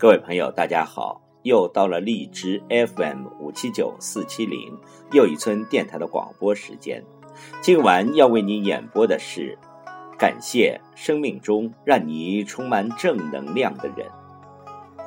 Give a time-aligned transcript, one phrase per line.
[0.00, 1.20] 各位朋友，大家好！
[1.42, 4.78] 又到了荔枝 FM 五七九四七零
[5.10, 7.02] 又一村电台的广播时间。
[7.60, 9.58] 今晚要为您演播的是
[10.16, 14.08] 《感谢生命中让你充满正能量的人》，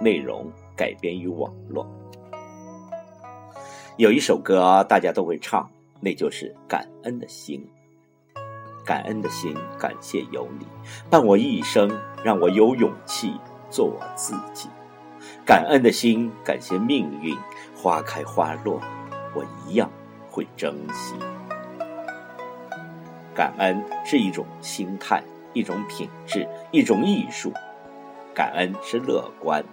[0.03, 1.87] 内容改编于网络。
[3.95, 5.71] 有一首歌大家都会唱，
[6.01, 7.65] 那就是《感恩的心》。
[8.85, 10.65] 感恩的心，感谢有你
[11.09, 11.89] 伴我一生，
[12.25, 13.33] 让我有勇气
[13.69, 14.67] 做我自己。
[15.45, 17.35] 感恩的心，感谢命运，
[17.75, 18.81] 花开花落，
[19.33, 19.89] 我一样
[20.29, 21.15] 会珍惜。
[23.33, 27.51] 感恩是一种心态，一种品质，一种艺术。
[28.33, 29.63] 感恩是乐观，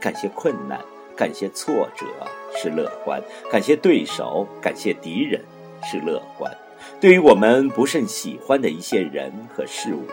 [0.00, 0.80] 感谢困难，
[1.16, 2.06] 感谢挫折
[2.54, 3.20] 是乐观，
[3.50, 5.42] 感谢对手，感谢敌人
[5.82, 6.52] 是乐观。
[7.00, 10.06] 对于我们不甚喜欢的一些人和事物，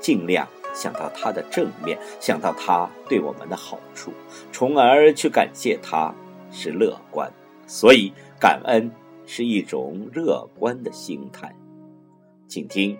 [0.00, 4.12] 尽量想到他的正面，想到他对我们的好处，
[4.50, 6.14] 从而去感谢他，
[6.50, 7.30] 是乐观。
[7.66, 8.90] 所以，感恩
[9.26, 11.54] 是一种乐观的心态。
[12.48, 12.98] 请听，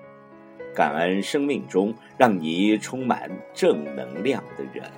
[0.74, 4.90] 感恩生命中让你充满正能量的人。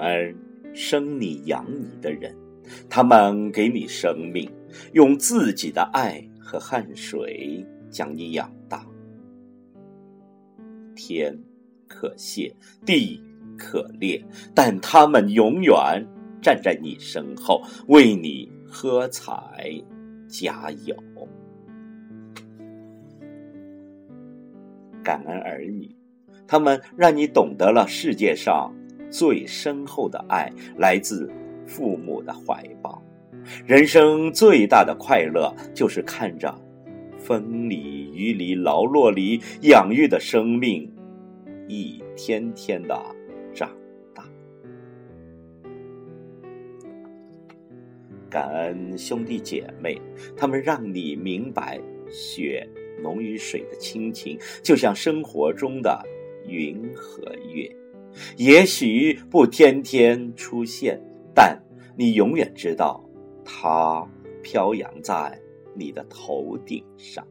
[0.00, 0.34] 而
[0.74, 2.34] 生你养你的人，
[2.88, 4.50] 他们给你生命，
[4.92, 8.86] 用自己的爱和汗水将你养大。
[10.94, 11.36] 天
[11.88, 12.54] 可谢，
[12.84, 13.22] 地
[13.56, 14.22] 可裂，
[14.54, 15.74] 但他们永远
[16.40, 19.72] 站在你身后，为你喝彩
[20.28, 20.96] 加油。
[25.02, 25.96] 感恩儿女，
[26.46, 28.74] 他们让你懂得了世界上。
[29.10, 31.30] 最深厚的爱来自
[31.66, 33.02] 父母的怀抱，
[33.66, 36.54] 人生最大的快乐就是看着
[37.18, 40.90] 风里雨里劳碌里养育的生命
[41.66, 42.98] 一天天的
[43.52, 43.70] 长
[44.14, 44.24] 大。
[48.30, 50.00] 感恩兄弟姐妹，
[50.36, 51.80] 他们让你明白
[52.10, 52.68] 雪
[53.02, 56.02] 浓于水的亲情，就像生活中的
[56.46, 57.70] 云和月。
[58.36, 61.00] 也许不天天出现，
[61.34, 61.60] 但
[61.96, 63.02] 你永远知道，
[63.44, 64.06] 它
[64.42, 65.40] 飘扬在
[65.74, 67.26] 你的头顶上。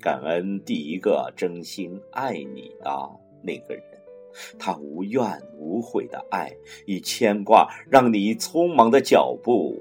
[0.00, 3.84] 感恩第一个真心爱你的那个人，
[4.58, 5.24] 他无怨
[5.56, 6.50] 无悔的爱
[6.86, 9.80] 与牵挂，让你匆忙的脚步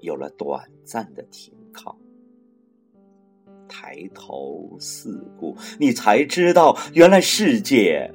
[0.00, 1.96] 有了短暂的停靠。
[3.70, 8.10] 抬头四顾，你才知道，原来世界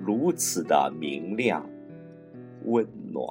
[0.00, 1.68] 如此的明亮、
[2.64, 3.28] 温暖。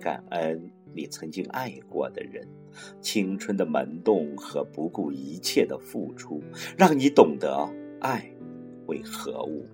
[0.00, 2.46] 感恩你曾经爱过的人，
[3.00, 6.42] 青春的萌动和不顾一切的付出，
[6.76, 7.68] 让你懂得
[8.00, 8.28] 爱
[8.86, 9.64] 为何物。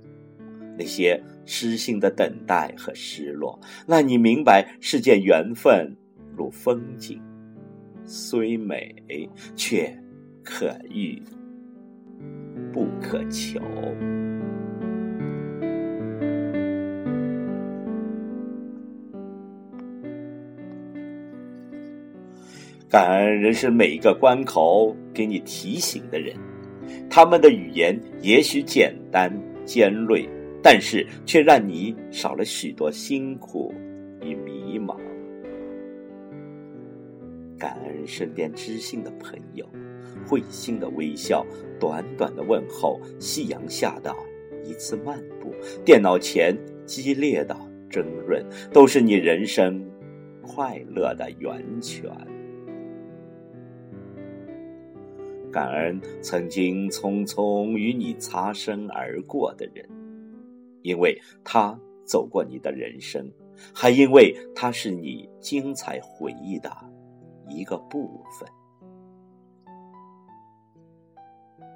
[0.78, 5.96] 那些痴心的等待和失落，让你明白世间缘分。
[6.36, 7.20] 如风景，
[8.04, 8.94] 虽美
[9.54, 9.92] 却
[10.42, 11.22] 可遇
[12.72, 13.60] 不可求。
[22.88, 26.36] 感恩人生每一个关口给你提醒的人，
[27.08, 29.32] 他们的语言也许简单
[29.64, 30.28] 尖锐，
[30.62, 33.72] 但是却让你少了许多辛苦
[34.20, 34.94] 与迷茫。
[37.62, 39.64] 感恩身边知心的朋友，
[40.26, 41.46] 会心的微笑，
[41.78, 44.12] 短短的问候，夕阳下的
[44.64, 45.54] 一次漫步，
[45.84, 47.56] 电脑前激烈的
[47.88, 49.80] 争论，都是你人生
[50.42, 52.10] 快乐的源泉。
[55.52, 59.88] 感恩曾经匆匆与你擦身而过的人，
[60.82, 63.30] 因为他走过你的人生，
[63.72, 66.68] 还因为他是你精彩回忆的。
[67.52, 68.48] 一个部分，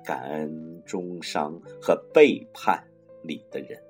[0.04, 2.82] 感恩中伤和背叛
[3.22, 3.80] 你的人，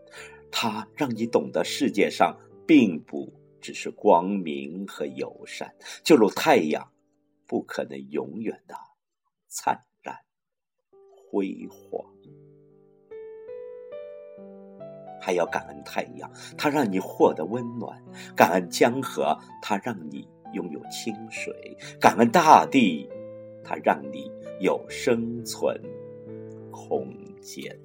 [0.51, 2.37] 他让你懂得世界上
[2.67, 6.93] 并不只是光明和友善，就如太阳
[7.47, 8.75] 不可能永远的
[9.47, 10.17] 灿烂
[11.31, 12.05] 辉煌。
[15.19, 18.01] 还要感恩太阳，它让你获得温暖；
[18.37, 21.53] 感恩江河，它让你拥有清水；
[22.01, 23.07] 感恩大地，
[23.63, 25.79] 它让你有生存
[26.71, 27.07] 空
[27.41, 27.77] 间。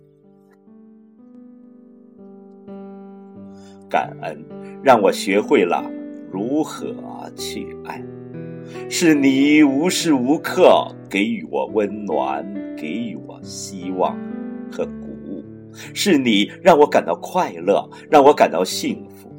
[3.89, 4.41] 感恩
[4.81, 5.83] 让我学会了
[6.31, 6.95] 如何
[7.35, 8.01] 去爱，
[8.89, 12.41] 是你无时无刻给予我温暖，
[12.77, 14.17] 给予我希望
[14.71, 15.43] 和鼓舞。
[15.93, 19.29] 是你让我感到快乐，让我感到幸福。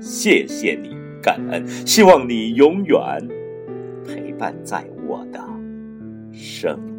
[0.00, 0.90] 谢谢你，
[1.22, 2.98] 感恩，希望你永远
[4.06, 5.40] 陪伴在我的
[6.32, 6.89] 生。